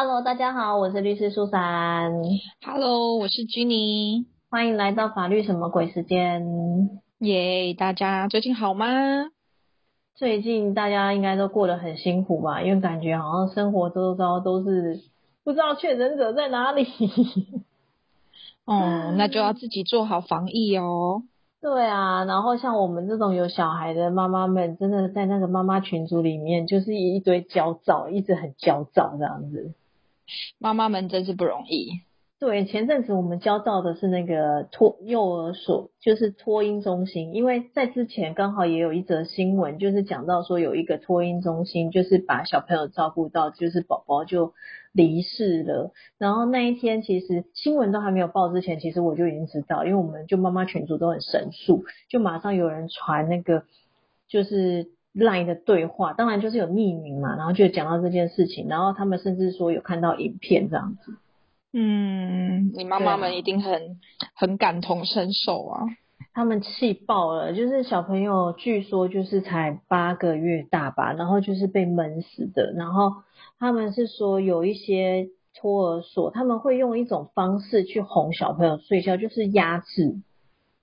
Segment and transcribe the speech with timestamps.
[0.00, 2.12] Hello，大家好，我是律师苏珊。
[2.64, 4.26] Hello，我是 Jenny。
[4.48, 7.00] 欢迎来到法律什么鬼时间。
[7.18, 8.86] 耶大家最近好吗？
[10.14, 12.62] 最近大家应该都过得很辛苦吧？
[12.62, 15.00] 因为感觉好像生活周遭都是
[15.42, 16.86] 不知道确诊者在哪里。
[18.66, 21.24] 哦，那就要自己做好防疫哦。
[21.60, 29.74] 对啊，然后像我们这种有小孩的妈妈们，真的在那个妈妈群组里面，就是一堆焦躁，一直很焦躁这样子。
[30.58, 32.00] 妈妈们真是不容易。
[32.40, 44.54] 对，前阵子我们焦躁的是那个托幼儿所，就是托婴中心，因为在之前刚好也有一则新闻，就是讲到说有一个托婴中心，就是把小朋友照顾到，就是宝宝就
[44.92, 45.92] 离世了。
[46.16, 53.64] 然后那一天其实新闻都还没有报之前，其实我就已经知道，因为我们就妈妈群组都很神速，就马上有人传那个
[54.28, 54.86] 就是
[55.18, 61.14] LINE 的对话，当然就是有匿名嘛，然后就讲到这件事情，然后他们甚至说有看到影片这样子。
[61.72, 64.00] 嗯，你妈妈们一定很、
[64.34, 65.84] 很感同身受啊。
[66.32, 73.12] 他们气爆了，就是小朋友据说就是才八个月大吧，然后就是被闷死的，然后
[73.58, 80.20] 他们是说有一些托儿所他们会用一种方式去哄小朋友睡觉，就是压制，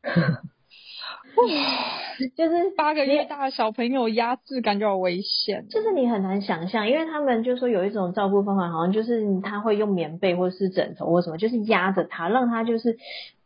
[2.36, 5.68] 就是八个月大的小朋友压制，感觉好危险。
[5.70, 12.98] 就是你很难想象，因为他们就说有一种照顾方法，好像就是他会用棉被或是枕头或什么，就是压着他，让他就是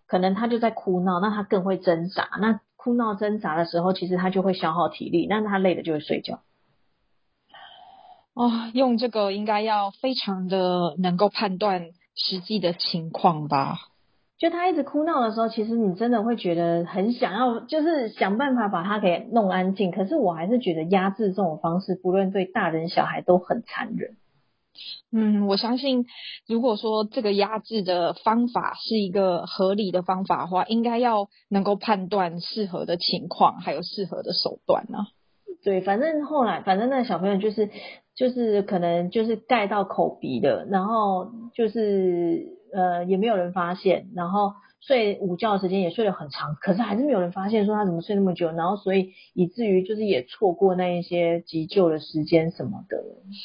[0.06, 2.30] 可能他就在哭闹，那他更会挣扎。
[2.40, 6.42] 那哭闹挣扎的时候，其实他就会消耗体力，那他累了就会睡觉。
[8.34, 13.89] 哦，用这个应该要非常的能够判断实际的情况吧。
[14.40, 19.92] 就他一直哭闹的时候，其实你真的会觉得很想要，就是想办法把他给弄安静。
[19.92, 24.16] 可是我还是觉得压制这种方式，不论对大人小孩都很残忍。
[25.12, 26.06] 嗯，我相信，
[26.48, 35.00] 如果说这个压制的方法是一个合理的方法的话，应该要能够判断适合的情况，还有适合的手段呢、
[35.66, 37.70] 对，反正后来，反正那个小朋友就是
[38.16, 52.98] 就是可能就是盖到口鼻的，然后就是呃也没有人发现，然后睡午觉的时间也睡得很长，可是还是没有人发现说他怎么睡那么久，然后所以以至于就是也错过那一些急救的时间什么的。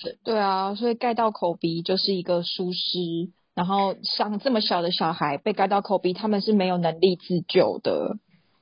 [0.02, 8.16] 对对啊，所以盖到口鼻就是一个疏失，然后像这么小的小孩被盖到口鼻，他们是没有能力自救的。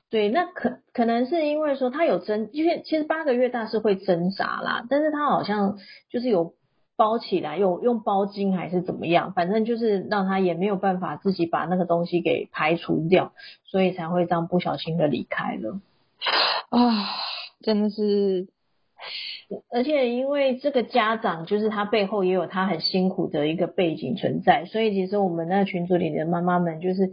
[0.09, 5.77] 对，那可可能是因为说他有挣，因为其实八个月大是会挣扎啦，但是他好像
[6.11, 6.53] 就是有
[7.03, 13.33] 包起来，有用包巾还是怎么样，反正就是让他也没有办法自己把那个东西给排除掉，
[13.65, 15.81] 所以才会这样不小心的离开了。
[16.69, 17.09] 啊，
[17.61, 18.47] 真的是，
[19.69, 27.11] 而且因为这个家长就是他背后也有他很辛苦的一个背景存在，所以其实我们那群组里的妈妈们就是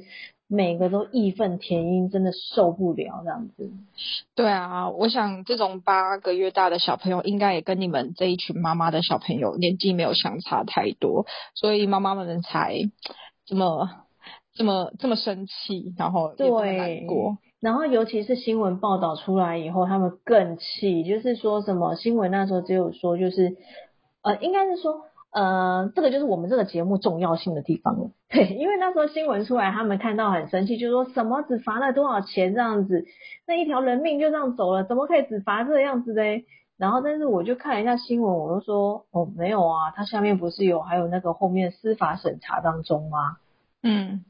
[0.52, 3.70] 每个都义愤填膺，真的受不了这样子。
[4.34, 11.24] 对啊，我想这种八个月大的小朋友，应该也跟你们这一群妈妈的小朋友年纪没有相差太多，
[11.54, 12.80] 所以妈妈们才
[13.46, 13.88] 这么
[14.52, 17.38] 这么这么生气，然后也这么难过。
[17.60, 23.56] 然后尤其是新闻报道出来以后，他们更气，就是说什么新闻那时候只有说就是
[24.22, 28.10] 呃，应该是说呃，这个就是我们这个节目重要性的地方了。
[28.30, 33.04] 对，因为那时候新闻出来，他们看到很生气，就说什么只罚了多少钱这样子，
[33.46, 36.44] 那一条人命就这样走了，怎么可以只罚这样子嘞？
[36.76, 43.36] 然后，但是我就看了一下新闻，我就说哦，没有啊，它下面不是有还有那个后面司法审查当中吗？
[43.82, 44.24] 嗯，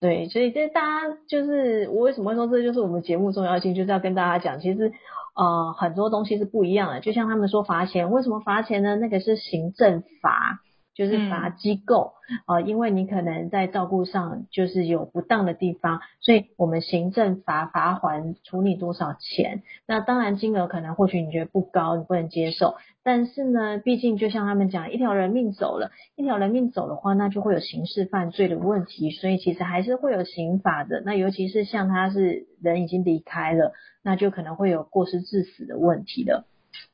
[0.00, 4.92] 对，所以这大家就是我为什么会说这就是我们节目重要性，就是要跟大家讲，其实
[5.40, 7.00] 呃很多东西是不一样的。
[7.00, 8.94] 就像他们说罚钱，为什么罚钱呢？
[8.96, 10.60] 那个是行政罚，
[11.00, 12.12] 就是罚机构
[12.44, 19.62] 啊、呃因为你可能在照顾上就是有不当的地方，所以我们行政罚罚还处你多少钱。
[19.86, 31.02] 那当然金额可能或许你觉得不高，你不能接受，但是呢，毕竟就像他们讲，一条人命走了，一条人命走的话，那就会有刑事犯罪的问题，所以其实还是会有刑法的。
[31.06, 33.72] 那尤其是像他是人已经离开了，
[34.04, 36.44] 那就可能会有过失致死的问题的。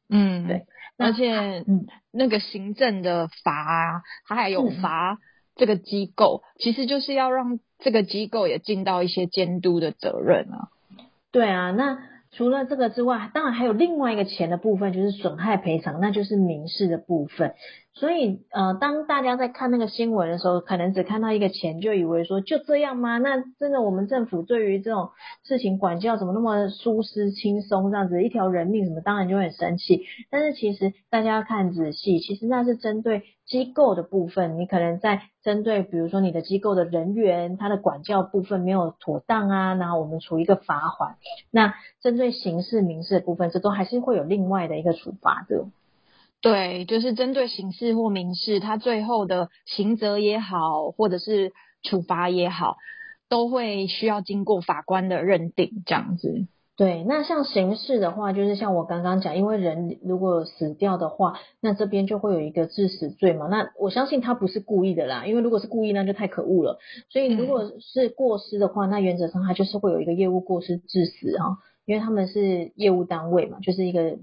[0.09, 0.65] 嗯，对，那
[0.99, 5.19] 而且嗯，那个行政的罚啊，它还有嗯罚
[5.55, 10.69] 这个机构，其实就是要让这个机构也尽到一些监督的责任啊。
[11.33, 11.99] 对啊，那
[12.37, 17.55] 除了这个之外，当然还有另外一个钱的部分，就是损害赔偿，那就是民事的部分。
[17.95, 23.17] 所以呃，当大家在看那个新闻的时候，可能只看到一个钱，就以为说就这样吗？
[23.17, 25.09] 那真的我们政府对于这种
[25.45, 30.03] 事情管教怎么那么疏失轻松这样子，一条人命什么，当然就很生气。
[30.31, 41.17] 但是其实大家要看仔细，其实那是针对机构的部分，你可能在针对比如说你的机构的人员，他的管教部分没有妥当啊，然后我们处一个罚款。
[41.51, 45.67] 那针对刑事、民事的部分，这都还是会有另外的一个处罚的。
[46.43, 51.53] 对，就是针对刑事或民事，他最后的刑责也好，或者是
[51.83, 52.77] 处罚也好，
[53.29, 56.47] 都会需要经过法官的认定，这样子。
[56.77, 63.47] 对，那像刑事的话，就是像我刚刚讲，因为人如果死掉的话，那这边就会有一个致死罪嘛。
[63.47, 66.79] 那我相信他不是故意的啦，因为如果是故意，那就太可恶了。
[67.09, 71.57] 所以如果是过失的话，那原则上他就是会有一个业务过失致死哈，
[71.87, 74.21] 因为他们是业务单位嘛，就是一个嗯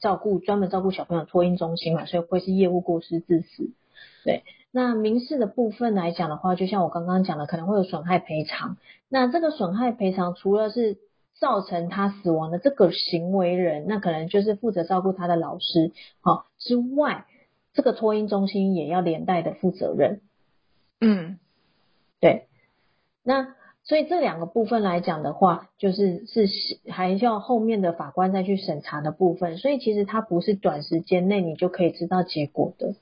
[0.00, 3.70] 照顾专门照顾小朋友托婴中心嘛，所以会是业务过失致死。
[4.24, 8.78] 对，那民事的部分来讲的话，就像我刚刚讲的，可能会有损害赔偿。
[9.10, 10.96] 那这个损害赔偿除了是
[11.42, 15.90] 造成他死亡的这个行为人，那可能就是负责照顾他的老师，
[16.20, 17.26] 好之外，
[17.74, 20.20] 这个托婴中心也要连带的负责任。
[21.00, 21.40] 嗯，
[22.20, 22.46] 对。
[23.24, 26.46] 那所以这两个部分来讲的话，就是是
[26.88, 32.94] 还要后面的法官再去审查的部分，所以其实它不是短时间内你就可以知道结果的。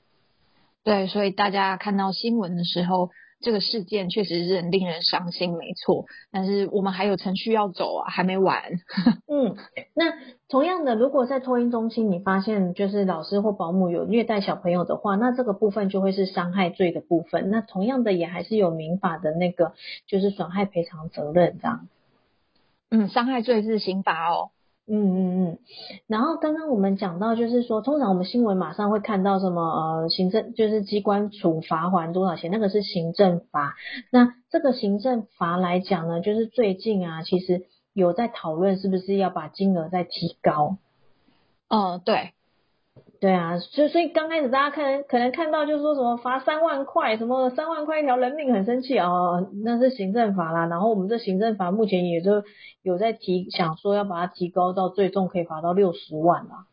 [0.83, 3.11] 对，所以大家看到新闻的时候。
[3.41, 6.05] 这个事件确实是很令人伤心，没错。
[6.31, 8.61] 但是我们还有程序要走啊，还没完。
[9.27, 9.55] 嗯，
[9.93, 10.13] 那
[10.47, 17.49] 同样的，如果在托婴中心你发现就是老师或保姆有虐待小朋友的话，那这个部分就会是伤害罪的部分。
[17.49, 19.73] 那同样的也还是有民法的那个
[20.07, 21.87] 就是损害赔偿责任这样。
[22.89, 24.51] 嗯，伤害罪是刑法哦。
[24.87, 25.59] 嗯嗯嗯，
[26.07, 33.75] 然后刚刚我们讲到，就是说，通常我们新闻马上会看到什么呃，行政就是机关处罚还多少钱，那个是行政罚。
[34.11, 37.63] 那这个行政罚来讲呢，就是最近啊，其实
[37.93, 40.77] 有在讨论是不是要把金额再提高。
[41.69, 42.33] 哦，对。
[43.21, 50.65] 对啊，就所以刚开始大家看可能看到就是说什么罚三万块，什么三万块一条人命很生气哦，那是行政法啦。
[50.65, 52.43] 然后我们这行政法目前也就
[52.81, 56.65] 有在提，想说要把它提高到最重可以罚到六十万啦。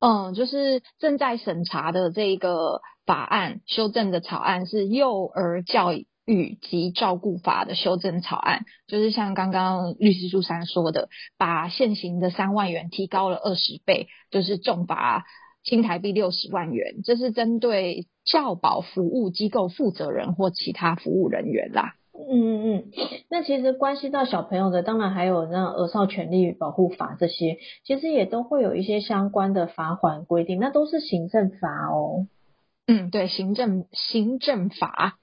[0.00, 11.08] 嗯，就是正在审查的这个法案修正的草案是幼儿教育及照顾法的修正草案，就是像刚刚律师朱珊说的，
[11.38, 15.24] 把现行的三万元提高了二十倍，就是重罚。
[15.62, 21.94] 新台币六十万元，这是针对教保服务机构负责人或其他服务人员啦。
[22.12, 22.84] 嗯嗯嗯，
[23.30, 32.26] 那其实关系到小朋友的，当然还有那《儿少权利保护法》这些，其实也都会有一些相关的罚款规定，那都是行政法哦。
[32.86, 35.18] 嗯，对，行政行政法，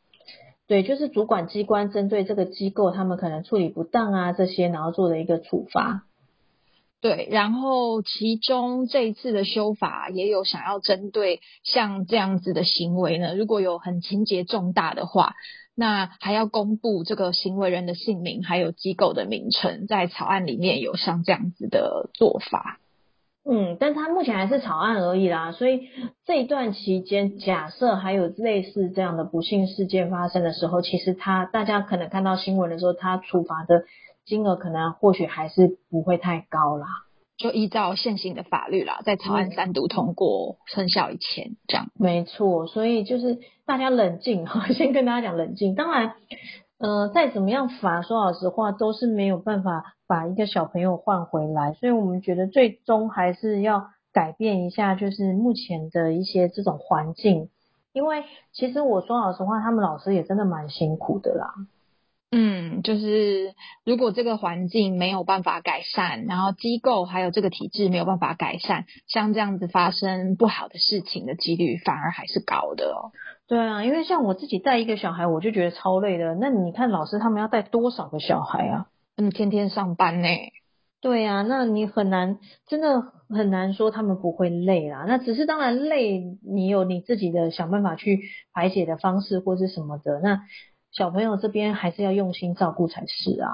[0.68, 6.04] 对，就是主管机关针对这个机构，他们可能处理不当啊这些，然后做的一个处罚。
[7.00, 15.36] 对，然后其中这一次的修法也有想要针对像这样子的行为呢，如果有很情节重大的话，
[15.76, 22.80] 那还要公布这个行为人的姓名，还有机构的名称，在草案里面有像这样子的做法。
[23.46, 25.88] 嗯，但他目前还是草案而已啦，所以
[26.26, 33.84] 这一段期间，假设还有类似这样的不幸事件发生的时候，其实他大家可能看到新闻的时候，他处罚的。
[34.28, 36.86] 金额可能或许还是不会太高啦，
[37.38, 42.68] 就依照现行的法律啦，在草案三读通过生效以前，这样没错。
[42.68, 45.76] 所以就是大家冷静哈， 先跟大家讲冷静。
[45.76, 46.16] 当然，
[46.78, 51.74] 呃，再怎么样罚，说老实话都是没有办法把一个小朋友换回来。
[51.74, 57.50] 所以我们觉得最终还是要改变一下，就是目前的一些这种环境。
[57.94, 61.54] 因为其实我说老实话，他们老师也真的蛮辛苦的啦。
[62.30, 63.54] 嗯，就是
[63.86, 73.16] 如果这个环境没有办法改善，然后机构还有这个体制没有办法改善，像这样子发生不好的事情的几率反而还是高的哦。
[73.48, 76.36] 对啊，因为像我自己带一个小孩，我就觉得超累的。
[76.36, 78.88] 那你看老师他们要带多少个小孩啊？
[79.16, 80.28] 嗯，天天上班呢。
[81.00, 85.06] 对啊，那你很难，真的很难说他们不会累啦。
[85.08, 88.20] 那只是当然累，你有你自己的想办法去
[88.52, 90.42] 排解的方式或是什么的那。
[90.98, 93.54] 小朋友这边还是要用心照顾才是啊。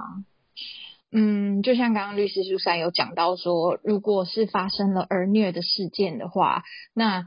[1.11, 7.25] 嗯，就像刚刚律师苏珊有讲到说，如果是发生了儿虐的事件的话，那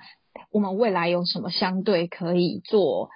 [0.50, 3.10] 我们未来有什么相对可以做？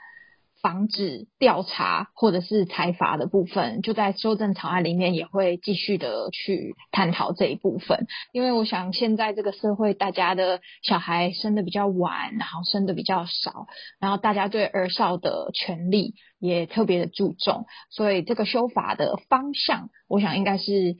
[0.62, 8.06] 防止调查或者是财阀的部分，就在修正草案里面也会继续的去探讨这一部分。
[8.32, 13.66] 因为我想现在这个社会，大家的小孩生的比较晚，然后生的比较少，
[13.98, 20.96] 然后大家对儿少的权利也特别的注重，所以这个修法的方向，我想应该是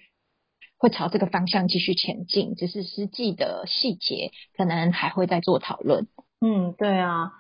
[0.78, 6.08] 会朝这个方向继续前进，只是实际的细节可能还会再做讨论。
[6.40, 7.32] 嗯，对啊。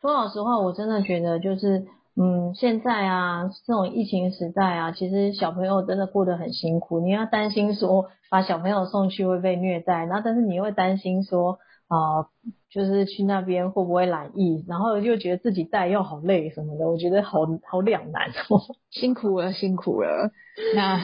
[0.00, 1.86] 说老实话，我真的觉得就是，
[2.16, 7.00] 嗯，现在啊，这种疫情时代啊，其实小朋友真的过得很辛苦。
[7.00, 12.28] 你要担心说把小朋友送去会被虐待，然后但是你又会担心说啊，
[12.70, 18.60] 就是去那边会不会染疫，然后又觉得自己带又好累什么的，我觉得好好两难哦。
[18.90, 20.30] 辛苦了，辛苦了。
[20.74, 21.00] 那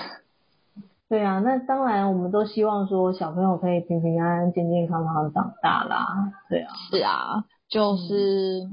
[1.09, 6.07] 对啊，那当然我们都希望说小朋友可以平平安安、健健康康长大啦。
[6.49, 7.45] 对啊，是啊。
[7.73, 8.69] 就是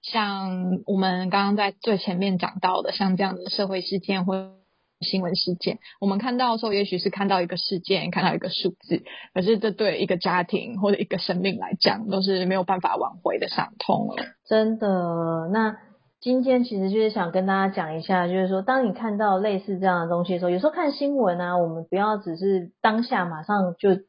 [0.00, 4.52] 像我们刚刚在最前面讲到的，像这样的社会事件或
[5.00, 9.02] 新闻事件，我们看到的时候，也许是看到一个事件，看到一个数字，
[9.34, 14.14] 可是这对一个家庭或者一个生命来讲，都是没有办法挽回的伤痛了。
[14.48, 15.76] 真的，那
[16.20, 24.00] 今天其实就是想跟大家讲一下，就是说，当你看到类似这样的东西的时候，有时候看新闻啊，我们不要只是当下马上就。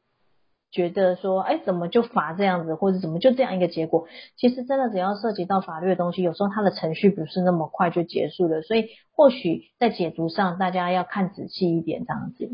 [0.70, 4.06] 觉得说，哎，怎么就罚这样子，或者怎么就这样一个结果？
[4.36, 12.50] 其实真的只要涉及到法律的东西，有时候它的程序不是那么快就结束了，所以或许在解读上，大家要看仔细一点这样子。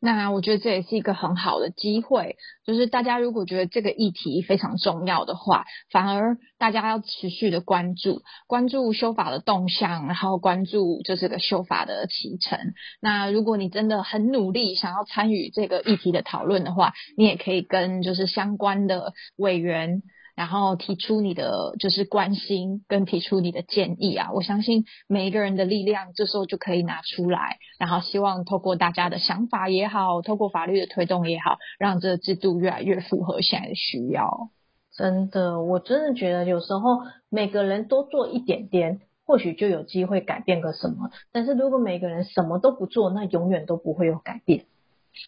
[0.00, 12.58] 那我觉得这也是一个很好的机会，就是大家如果觉得这个议题非常重要的话，反而大家要持续的关注，关注修法的动向，然后关注就是个修法的启程。
[13.00, 20.02] 那如果你真的很努力想要参与这个议题的讨论的话，你也可以跟就是相关的委员。
[20.36, 34.50] 然后提出你的就是关心，跟提出你的建议啊，我相信每一个人的力量这时候就可以拿出来，然后希望透过大家的想法也好，透过法律的推动也好，让这个制度越来越符合现在的需要。
[34.94, 37.00] 真的，我真的觉得有时候
[37.30, 41.10] 每个人多做一点点，或许就有机会改变个什么。
[41.32, 44.66] 但是如果每个人什么都不做，那永远都不会有改变。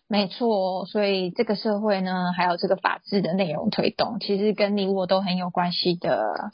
[0.07, 6.50] 没错，所以这个社会呢，还有这个法治的内容推动，其实跟你我都很有关系的。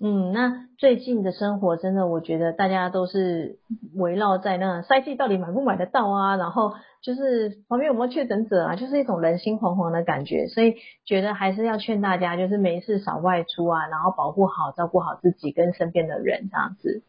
[0.00, 3.58] 嗯，那最近的生活真的，我觉得大家都是
[3.94, 10.48] 围绕在那赛季到底买不买得到啊，然后就是旁边有没有确诊者啊，就是一种人心惶惶的感觉。
[10.48, 10.74] 所以
[11.04, 17.02] 觉得还是要劝大家，就是没事少外出啊，然后保护好、照顾好自己跟身边的人，这样子。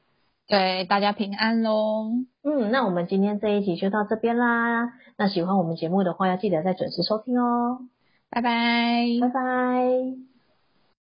[0.48, 2.10] 对，大家平安喽。
[2.44, 4.94] 嗯，那我们今天这一集就到这边啦。
[5.18, 7.80] 那喜欢我们节目的话，要记得再准时收听哦。
[8.30, 10.37] 拜拜，拜拜。